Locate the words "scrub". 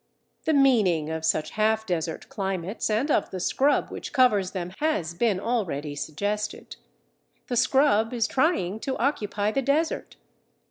3.39-3.91, 7.55-8.11